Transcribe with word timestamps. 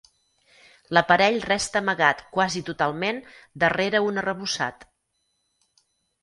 L'aparell 0.97 1.35
resta 1.43 1.81
amagat 1.85 2.23
quasi 2.37 2.63
totalment 2.71 3.21
darrere 3.65 4.03
un 4.07 4.19
arrebossat. 4.23 4.89